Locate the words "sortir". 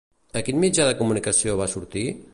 1.75-2.07